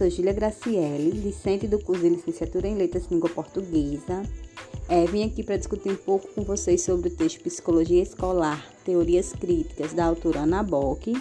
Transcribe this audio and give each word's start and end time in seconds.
professora 0.00 0.10
Gília 0.10 0.32
Graciele, 0.32 1.20
discente 1.20 1.68
do 1.68 1.78
curso 1.78 2.02
de 2.02 2.08
licenciatura 2.08 2.66
em 2.66 2.74
Letras 2.74 3.06
Língua 3.10 3.28
Portuguesa. 3.28 4.22
É, 4.88 5.04
vim 5.04 5.24
aqui 5.24 5.42
para 5.42 5.58
discutir 5.58 5.90
um 5.90 5.96
pouco 5.96 6.26
com 6.28 6.42
vocês 6.42 6.82
sobre 6.82 7.08
o 7.08 7.14
texto 7.14 7.42
Psicologia 7.42 8.02
Escolar, 8.02 8.66
Teorias 8.82 9.34
Críticas, 9.34 9.92
da 9.92 10.06
autora 10.06 10.40
Ana 10.40 10.62
Bock. 10.62 11.12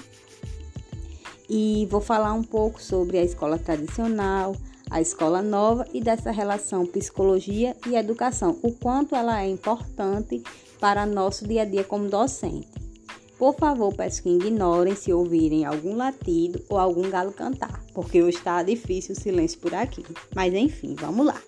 E 1.50 1.88
vou 1.92 2.00
falar 2.00 2.34
um 2.34 2.44
pouco 2.44 2.82
sobre 2.82 3.18
a 3.18 3.24
escola 3.24 3.58
tradicional, 3.58 4.56
a 4.90 5.02
escola 5.02 5.42
nova 5.42 5.86
e 5.94 6.00
dessa 6.00 6.32
relação 6.32 6.86
psicologia 6.86 7.76
e 7.86 7.96
educação, 7.96 8.58
o 8.62 8.72
quanto 8.72 9.14
ela 9.14 9.44
é 9.44 9.50
importante 9.50 10.42
para 10.80 11.06
nosso 11.06 11.46
dia 11.46 11.64
a 11.64 11.66
dia 11.66 11.84
como 11.84 12.08
docente. 12.08 12.79
Por 13.40 13.56
favor, 13.56 13.96
peço 13.96 14.22
que 14.22 14.30
ignorem 14.30 14.98
se 14.98 15.14
ouvirem 15.14 15.64
algum 15.64 15.96
latido 15.96 16.62
ou 16.68 16.78
algum 16.78 17.10
galo 17.10 17.32
cantar, 17.32 17.82
porque 17.94 18.22
hoje 18.22 18.38
está 18.38 18.62
difícil 18.62 19.16
o 19.16 19.20
silêncio 19.20 19.58
por 19.60 19.74
aqui. 19.74 20.04
Mas 20.36 20.54
enfim, 20.54 20.94
vamos 21.00 21.26
lá. 21.26 21.42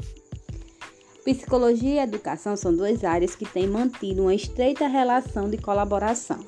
Psicologia 1.25 1.95
e 1.95 1.99
educação 1.99 2.55
são 2.55 2.73
duas 2.73 3.03
áreas 3.03 3.35
que 3.35 3.45
têm 3.45 3.67
mantido 3.67 4.21
uma 4.21 4.33
estreita 4.33 4.87
relação 4.87 5.49
de 5.49 5.57
colaboração, 5.57 6.39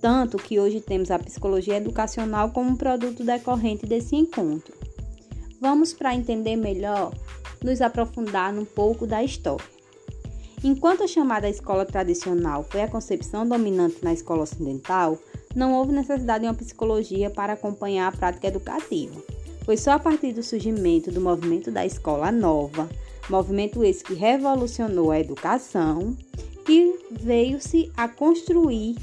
tanto 0.00 0.36
que 0.36 0.58
hoje 0.58 0.80
temos 0.80 1.12
a 1.12 1.20
psicologia 1.20 1.76
educacional 1.76 2.50
como 2.50 2.70
um 2.70 2.76
produto 2.76 3.22
decorrente 3.22 3.86
desse 3.86 4.16
encontro. 4.16 4.74
Vamos, 5.60 5.92
para 5.92 6.16
entender 6.16 6.56
melhor, 6.56 7.14
nos 7.62 7.80
aprofundar 7.80 8.52
um 8.58 8.64
pouco 8.64 9.06
da 9.06 9.22
história. 9.22 9.79
Enquanto 10.62 11.02
a 11.02 11.08
chamada 11.08 11.48
escola 11.48 11.86
tradicional 11.86 12.66
foi 12.68 12.82
a 12.82 12.88
concepção 12.88 13.48
dominante 13.48 13.96
na 14.02 14.12
escola 14.12 14.42
ocidental, 14.42 15.18
não 15.56 15.72
houve 15.72 15.92
necessidade 15.92 16.44
de 16.44 16.48
uma 16.48 16.54
psicologia 16.54 17.30
para 17.30 17.54
acompanhar 17.54 18.08
a 18.08 18.16
prática 18.16 18.48
educativa. 18.48 19.18
Foi 19.64 19.78
só 19.78 19.92
a 19.92 19.98
partir 19.98 20.34
do 20.34 20.42
surgimento 20.42 21.10
do 21.10 21.20
movimento 21.20 21.70
da 21.70 21.86
escola 21.86 22.30
nova, 22.30 22.88
movimento 23.30 23.82
esse 23.82 24.04
que 24.04 24.12
revolucionou 24.12 25.10
a 25.10 25.18
educação, 25.18 26.14
que 26.66 27.06
veio-se 27.10 27.90
a 27.96 28.06
construir 28.06 28.96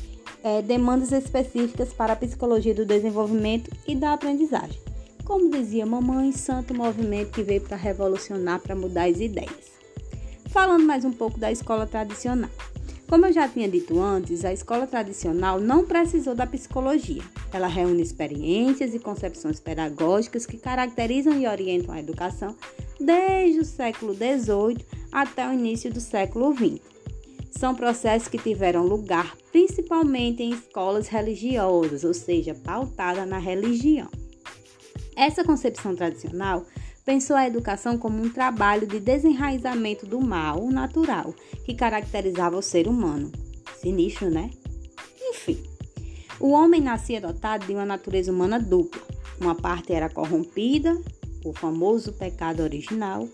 é, 0.44 0.62
demandas 0.62 1.12
específicas 1.12 1.92
para 1.92 2.14
a 2.14 2.16
psicologia 2.16 2.76
do 2.76 2.86
desenvolvimento 2.86 3.72
e 3.88 3.96
da 3.96 4.14
aprendizagem. 4.14 4.80
Como 5.26 5.50
dizia 5.50 5.88
mamãe, 5.88 6.31
santo 6.31 6.74
movimento 6.76 7.31
que 7.31 7.42
veio 7.42 7.62
para 7.62 7.76
revolucionar, 7.76 8.59
para 8.62 8.76
mudar 8.76 9.09
as 9.09 9.20
ideias. 9.20 9.78
Falando 10.50 10.86
mais 10.86 11.03
um 11.03 11.12
pouco 11.12 11.40
da 11.40 11.52
escola 11.52 11.86
tradicional. 11.86 12.50
Como 13.08 13.26
eu 13.26 13.31
já 13.31 13.48
tinha 13.48 13.70
dito 13.70 14.00
antes, 14.00 14.44
a 14.44 14.52
escola 14.52 14.86
tradicional 14.86 15.59
não 15.59 15.86
precisou 15.86 16.36
da 16.36 16.45
psicologia. 16.45 17.23
Ela 17.53 17.67
reúne 17.67 18.02
experiências 18.02 18.94
e 18.94 19.00
concepções 19.00 19.59
pedagógicas 19.59 20.45
que 20.45 20.58
caracterizam 20.58 21.40
e 21.40 21.48
orientam 21.48 21.94
a 21.94 22.00
educação 22.00 22.56
desde 23.00 23.59
o 23.59 23.66
século 23.66 24.14
XVIII 24.14 24.86
até 25.12 25.48
o 25.48 25.53
início 25.53 25.92
do 25.92 26.02
século 26.02 26.53
XX. 26.53 26.81
São 27.52 27.73
processos 27.73 28.28
que 28.28 28.38
tiveram 28.38 28.86
lugar 28.86 29.36
principalmente 29.52 30.44
em 30.44 30.52
escolas 30.52 31.08
religiosas, 31.08 32.03
ou 32.03 32.14
seja, 32.14 32.53
pautada 32.53 33.25
na 33.25 33.38
religião. 33.38 34.09
Essa 35.16 35.44
concepção 35.44 35.95
tradicional 35.95 36.66
pensou 37.08 37.38
a 37.38 37.47
educação 37.47 37.97
como 37.97 38.22
um 38.22 38.30
trabalho 38.30 38.86
de 38.86 39.00
desenraizamento 39.00 40.05
do 40.05 40.19
mal 40.19 40.67
natural 40.67 41.33
que 41.63 41.73
caracterizava 41.73 42.58
o 42.58 42.61
ser 42.61 42.86
humano. 42.86 43.31
Sinistro, 43.80 44.30
né? 44.30 44.52
Enfim, 45.17 45.63
o 46.38 46.50
homem 46.50 46.81
nascia 46.81 47.22
dotado 47.22 47.66
de 47.66 47.72
uma 47.72 47.85
natureza 47.85 48.30
humana 48.30 48.59
dupla. 48.59 49.02
Uma 49.39 49.55
parte 49.55 49.94
era 49.94 50.09
corrompida, 50.09 51.02
o 51.45 51.53
famoso 51.53 52.11
pecado 52.11 52.61
original, 52.61 53.25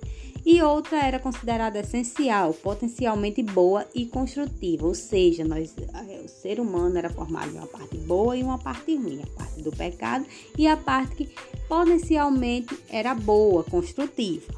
e 0.46 0.62
outra 0.62 0.98
era 0.98 1.20
considerada 1.20 1.80
essencial, 1.80 2.54
potencialmente 2.54 3.42
boa 3.42 3.88
e 3.96 4.06
construtiva, 4.06 4.86
ou 4.86 4.94
seja, 4.94 5.44
nós, 5.44 5.74
eh, 5.78 6.22
o 6.24 6.28
ser 6.28 6.60
humano 6.60 6.98
era 6.98 7.10
formado 7.10 7.52
de 7.52 7.58
uma 7.58 7.68
parte 7.68 7.98
boa 7.98 8.36
e 8.36 8.44
uma 8.44 8.58
parte 8.58 8.96
ruim, 8.96 9.22
a 9.22 9.38
parte 9.38 9.62
do 9.62 9.72
pecado 9.72 10.26
e 10.58 10.68
a 10.68 10.76
parte 10.76 11.16
que 11.16 11.30
potencialmente 11.68 12.78
era 12.90 13.16
boa, 13.16 13.64
construtiva. 13.64 14.54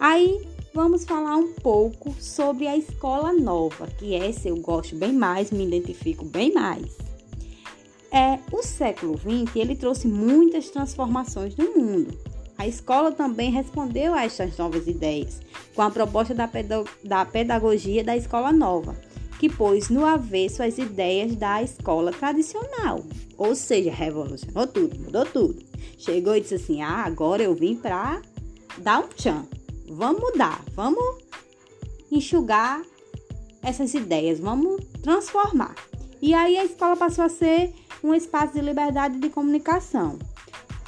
Aí 0.00 0.44
vamos 0.74 1.04
falar 1.04 1.36
um 1.36 1.52
pouco 1.52 2.12
sobre 2.18 2.66
a 2.66 2.76
escola 2.76 3.32
nova, 3.32 3.86
que 3.86 4.14
essa 4.14 4.48
eu 4.48 4.56
gosto 4.56 4.96
bem 4.96 5.12
mais, 5.12 5.50
me 5.52 5.66
identifico 5.66 6.24
bem 6.24 6.52
mais. 6.52 6.98
É, 8.12 8.40
o 8.50 8.60
século 8.62 9.16
XX 9.16 9.54
ele 9.54 9.76
trouxe 9.76 10.08
muitas 10.08 10.68
transformações 10.68 11.54
no 11.54 11.76
mundo. 11.76 12.29
A 12.60 12.68
escola 12.68 13.10
também 13.10 13.50
respondeu 13.50 14.12
a 14.12 14.22
estas 14.22 14.58
novas 14.58 14.86
ideias, 14.86 15.40
com 15.74 15.80
a 15.80 15.90
proposta 15.90 16.34
da, 16.34 16.46
da 17.02 17.24
pedagogia 17.24 18.04
da 18.04 18.14
escola 18.14 18.52
nova, 18.52 18.94
que 19.38 19.48
pôs 19.48 19.88
no 19.88 20.04
avesso 20.04 20.62
as 20.62 20.76
ideias 20.76 21.34
da 21.36 21.62
escola 21.62 22.12
tradicional, 22.12 23.02
ou 23.38 23.54
seja, 23.54 23.90
revolucionou 23.90 24.66
tudo, 24.66 25.00
mudou 25.00 25.24
tudo. 25.24 25.58
Chegou 25.96 26.36
e 26.36 26.42
disse 26.42 26.56
assim: 26.56 26.82
ah, 26.82 27.02
agora 27.06 27.42
eu 27.42 27.54
vim 27.54 27.76
para 27.76 28.20
dar 28.76 29.00
um 29.00 29.08
tchan, 29.08 29.46
vamos 29.88 30.20
mudar, 30.20 30.62
vamos 30.74 31.16
enxugar 32.12 32.82
essas 33.62 33.94
ideias, 33.94 34.38
vamos 34.38 34.84
transformar. 35.02 35.74
E 36.20 36.34
aí 36.34 36.58
a 36.58 36.64
escola 36.66 36.94
passou 36.94 37.24
a 37.24 37.30
ser 37.30 37.72
um 38.04 38.12
espaço 38.12 38.52
de 38.52 38.60
liberdade 38.60 39.18
de 39.18 39.30
comunicação. 39.30 40.18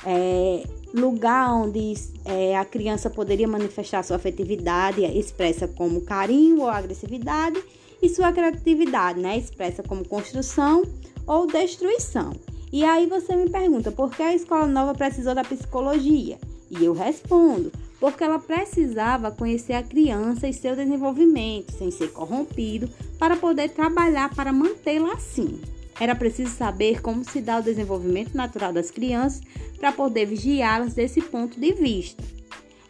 É, 0.05 0.65
lugar 0.95 1.55
onde 1.55 1.95
é, 2.25 2.57
a 2.57 2.65
criança 2.65 3.09
poderia 3.09 3.49
manifestar 3.49 4.03
sua 4.03 4.17
afetividade 4.17 5.03
expressa 5.03 5.67
como 5.67 6.03
carinho 6.03 6.61
ou 6.61 6.69
agressividade 6.69 7.63
e 8.01 8.09
sua 8.09 8.33
criatividade, 8.33 9.21
né, 9.21 9.39
expressa 9.39 9.83
como 9.83 10.07
construção 10.07 10.83
ou 11.27 11.47
destruição. 11.47 12.33
E 12.73 12.85
aí 12.85 13.07
você 13.07 13.37
me 13.37 13.49
pergunta 13.49 13.93
por 13.93 14.11
que 14.11 14.23
a 14.23 14.35
escola 14.35 14.67
nova 14.67 14.95
precisou 14.95 15.35
da 15.35 15.45
psicologia? 15.45 16.39
E 16.71 16.85
eu 16.85 16.95
respondo, 16.95 17.71
porque 18.01 18.25
ela 18.25 18.39
precisava 18.39 19.31
conhecer 19.31 19.75
a 19.75 19.83
criança 19.83 20.49
e 20.49 20.55
seu 20.55 20.75
desenvolvimento, 20.75 21.71
sem 21.73 21.91
ser 21.91 22.11
corrompido, 22.13 22.89
para 23.19 23.37
poder 23.37 23.69
trabalhar 23.71 24.35
para 24.35 24.53
mantê-la 24.53 25.13
assim. 25.13 25.61
Era 26.03 26.17
preciso 26.17 26.51
saber 26.57 27.01
como 27.01 27.23
se 27.23 27.41
dá 27.41 27.61
o 27.61 27.63
desenvolvimento 27.63 28.35
natural 28.35 28.73
das 28.73 28.91
crianças 28.91 29.41
para 29.79 29.93
poder 29.93 30.27
vigiá-las 30.27 30.95
desse 30.95 31.21
ponto 31.21 31.61
de 31.61 31.73
vista. 31.75 32.21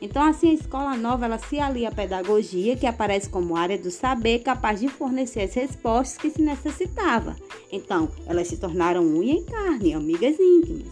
Então, 0.00 0.22
assim, 0.22 0.48
a 0.48 0.54
escola 0.54 0.96
nova 0.96 1.26
ela 1.26 1.36
se 1.36 1.58
alia 1.58 1.90
à 1.90 1.92
pedagogia, 1.92 2.74
que 2.74 2.86
aparece 2.86 3.28
como 3.28 3.54
área 3.54 3.76
do 3.76 3.90
saber 3.90 4.38
capaz 4.38 4.80
de 4.80 4.88
fornecer 4.88 5.42
as 5.42 5.52
respostas 5.52 6.16
que 6.16 6.30
se 6.30 6.40
necessitava. 6.40 7.36
Então, 7.70 8.08
elas 8.26 8.48
se 8.48 8.56
tornaram 8.56 9.04
unha 9.04 9.34
em 9.34 9.44
carne, 9.44 9.92
amigas 9.92 10.40
íntimas. 10.40 10.86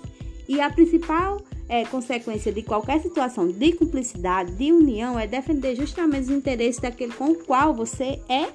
E 0.47 0.61
a 0.61 0.69
principal 0.69 1.41
é, 1.71 1.87
consequência 1.87 2.53
de 2.53 2.63
qualquer 2.63 3.01
situação 3.01 3.49
de 3.49 3.73
cumplicidade, 3.73 4.53
de 4.53 4.71
união, 4.71 5.19
é 5.19 5.27
defender 5.27 5.75
justamente 5.75 6.25
os 6.25 6.31
interesses 6.31 6.83
daquele 6.83 7.15
com 7.15 7.31
o 7.31 7.45
qual 7.47 7.73
você 7.73 8.21
é 8.29 8.47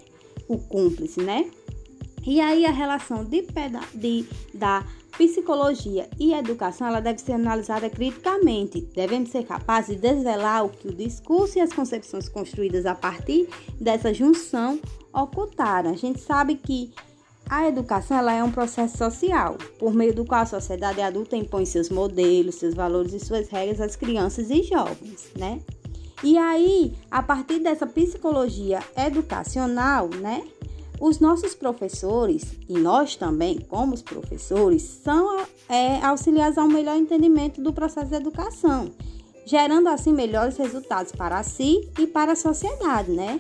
o 0.48 0.60
cúmplice, 0.60 1.20
né? 1.20 1.50
E 2.26 2.42
aí 2.42 2.66
a 2.66 2.72
relação 2.72 3.24
de, 3.24 3.46
de, 3.94 4.26
da 4.54 4.84
psicologia 5.18 6.10
e 6.20 6.34
educação 6.34 6.88
ela 6.88 7.00
deve 7.00 7.22
ser 7.22 7.34
analisada 7.34 7.90
criticamente. 7.90 8.82
Devemos 8.94 9.30
ser 9.30 9.46
capazes 9.46 9.96
de 9.96 10.02
desvelar 10.02 10.66
o 10.66 10.70
que 10.70 10.88
o 10.88 10.94
discurso 10.94 11.58
e 11.58 11.62
as 11.62 11.72
concepções 11.72 12.28
construídas 12.28 12.86
a 12.86 12.96
partir 12.96 13.48
dessa 13.80 14.14
junção 14.14 14.80
ocultaram. 15.14 15.92
A 15.92 15.96
gente 15.96 16.20
sabe 16.20 16.56
que 16.56 16.92
a 17.48 17.68
educação 17.68 18.18
ela 18.18 18.34
é 18.34 18.44
um 18.44 18.52
processo 18.52 18.98
social, 18.98 19.56
por 19.78 19.94
meio 19.94 20.16
do 20.16 20.26
qual 20.26 20.42
a 20.42 20.46
sociedade 20.48 21.00
adulta 21.00 21.38
impõe 21.38 21.64
seus 21.66 21.90
modelos, 21.90 22.56
seus 22.56 22.74
valores 22.74 23.14
e 23.14 23.20
suas 23.20 23.48
regras 23.50 23.80
às 23.80 23.96
crianças 23.96 24.50
e 24.50 24.64
jovens, 24.64 25.30
né? 25.38 25.62
E 26.24 26.38
aí, 26.38 26.94
a 27.12 27.22
partir 27.22 27.60
dessa 27.60 27.86
psicologia 27.86 28.80
educacional, 28.98 30.10
né, 30.10 30.44
os 31.00 31.20
nossos 31.20 31.54
professores, 31.54 32.58
e 32.68 32.74
nós 32.74 33.16
também, 33.16 33.60
como 33.60 33.96
professores, 34.04 34.82
são 34.82 35.46
é, 35.70 35.98
auxiliares 36.06 36.58
ao 36.58 36.68
melhor 36.68 36.98
entendimento 36.98 37.62
do 37.62 37.74
processo 37.74 38.10
de 38.10 38.16
educação, 38.16 38.92
gerando 39.46 39.90
assim 39.90 40.14
melhores 40.14 40.58
resultados 40.58 41.12
para 41.12 41.42
si 41.44 41.90
e 42.00 42.08
para 42.08 42.34
a 42.34 42.36
sociedade, 42.36 43.12
né? 43.12 43.40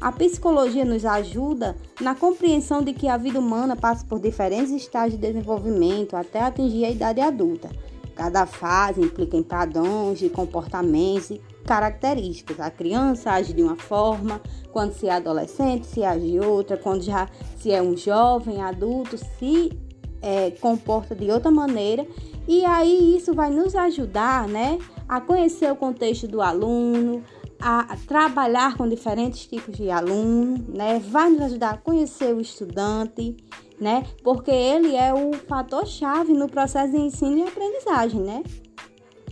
A 0.00 0.10
psicologia 0.10 0.84
nos 0.84 1.04
ajuda 1.04 1.76
na 2.00 2.12
compreensão 2.12 2.82
de 2.82 2.92
que 2.92 3.06
a 3.06 3.16
vida 3.16 3.38
humana 3.38 3.76
passa 3.76 4.04
por 4.04 4.18
diferentes 4.18 4.72
estágios 4.72 5.20
de 5.20 5.28
desenvolvimento 5.28 6.16
até 6.16 6.40
atingir 6.40 6.84
a 6.84 6.90
idade 6.90 7.20
adulta. 7.20 7.70
Cada 8.14 8.46
fase 8.46 9.00
implica 9.00 9.36
em 9.36 9.42
padrões 9.42 10.18
de 10.18 10.28
comportamentos 10.28 11.38
características. 11.64 12.60
A 12.60 12.70
criança 12.70 13.30
age 13.30 13.52
de 13.52 13.62
uma 13.62 13.76
forma, 13.76 14.40
quando 14.70 14.92
se 14.92 15.06
é 15.06 15.12
adolescente, 15.12 15.86
se 15.86 16.04
age 16.04 16.32
de 16.32 16.40
outra, 16.40 16.76
quando 16.76 17.02
já 17.02 17.28
se 17.56 17.72
é 17.72 17.80
um 17.80 17.96
jovem, 17.96 18.60
adulto, 18.60 19.16
se 19.16 19.72
é, 20.20 20.50
comporta 20.52 21.14
de 21.14 21.30
outra 21.30 21.50
maneira. 21.50 22.06
E 22.46 22.64
aí 22.64 23.16
isso 23.16 23.32
vai 23.32 23.50
nos 23.50 23.74
ajudar, 23.74 24.48
né, 24.48 24.78
a 25.08 25.20
conhecer 25.20 25.70
o 25.70 25.76
contexto 25.76 26.26
do 26.26 26.42
aluno, 26.42 27.22
a 27.60 27.96
trabalhar 28.08 28.76
com 28.76 28.88
diferentes 28.88 29.46
tipos 29.46 29.76
de 29.76 29.88
aluno, 29.88 30.64
né? 30.68 30.98
Vai 30.98 31.30
nos 31.30 31.42
ajudar 31.42 31.74
a 31.74 31.76
conhecer 31.76 32.34
o 32.34 32.40
estudante, 32.40 33.36
né? 33.82 34.06
Porque 34.22 34.50
ele 34.50 34.94
é 34.94 35.12
o 35.12 35.32
fator 35.48 35.86
chave 35.86 36.32
no 36.32 36.48
processo 36.48 36.92
de 36.92 36.98
ensino 36.98 37.38
e 37.38 37.42
aprendizagem, 37.42 38.20
né? 38.20 38.42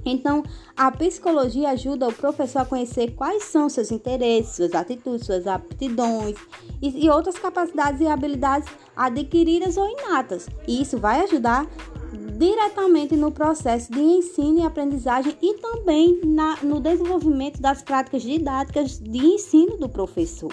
Então, 0.05 0.43
a 0.76 0.91
psicologia 0.91 1.70
ajuda 1.70 2.08
o 2.08 2.12
professor 2.12 2.61
a 2.61 2.64
conhecer 2.64 3.14
quais 3.14 3.44
são 3.44 3.69
seus 3.69 3.93
interesses, 3.93 4.56
suas 4.56 4.75
atitudes, 4.75 5.26
suas 5.26 5.47
aptidões 5.47 6.37
e, 6.81 7.05
e 7.05 7.11
outras 7.11 7.38
capacidades 7.38 8.00
e 8.00 8.06
habilidades 8.06 8.69
adquiridas 8.97 9.76
ou 9.76 9.87
inatas. 9.88 10.49
E 10.67 10.81
isso 10.81 10.99
vai 10.99 11.20
ajudar 11.20 11.67
diretamente 12.38 13.14
no 13.14 13.31
processo 13.31 13.93
de 13.93 14.00
ensino 14.00 14.61
e 14.61 14.62
aprendizagem 14.62 15.37
e 15.41 15.55
também 15.58 16.20
na, 16.25 16.56
no 16.62 16.81
desenvolvimento 16.81 17.61
das 17.61 17.82
práticas 17.82 18.23
didáticas 18.23 18.99
de 18.99 19.19
ensino 19.19 19.76
do 19.76 19.88
professor. 19.88 20.52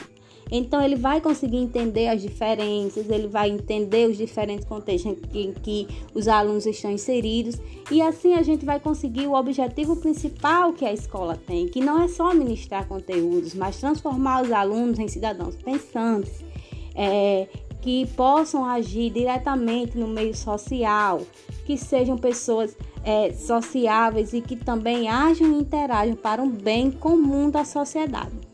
Então 0.52 0.82
ele 0.82 0.96
vai 0.96 1.20
conseguir 1.20 1.58
entender 1.58 2.08
as 2.08 2.22
diferenças, 2.22 3.10
ele 3.10 3.28
vai 3.28 3.50
entender 3.50 4.10
os 4.10 4.18
diferentes 4.18 4.66
contextos 4.66 5.18
em 5.34 5.54
que, 5.54 5.88
os 6.14 6.28
alunos 6.28 6.66
estão 6.66 6.92
inseridos 6.92 7.58
e 7.92 8.02
assim 8.02 8.34
a 8.34 8.42
gente 8.42 8.66
vai 8.66 8.80
conseguir 8.80 9.28
o 9.28 9.34
objetivo 9.34 9.96
principal 9.98 10.74
que 10.74 10.86
a 10.86 10.94
escola 10.94 11.36
tem, 11.36 11.68
que 11.68 11.82
não 11.82 12.02
é 12.02 12.08
só 12.08 12.34
ministrar 12.34 12.88
conteúdos, 12.88 13.54
mas 13.54 13.80
transformar 13.80 14.44
os 14.44 14.52
alunos 14.52 15.00
em 15.00 15.08
cidadãos 15.08 15.56
pensantes, 15.56 16.44
é, 16.96 17.48
que 17.82 18.06
possam 18.16 18.66
agir 18.66 19.12
diretamente 19.12 19.98
no 19.98 20.08
meio 20.08 20.36
social, 20.36 21.22
que 21.66 21.78
sejam 21.78 22.18
pessoas 22.18 22.76
é, 23.04 23.32
sociáveis 23.32 24.34
e 24.34 24.42
que 24.42 24.56
também 24.56 25.08
ajam 25.08 25.54
e 25.54 25.62
interajam 25.62 26.16
para 26.16 26.42
um 26.42 26.50
bem 26.50 26.92
comum 26.92 27.50
da 27.50 27.64
sociedade. 27.64 28.47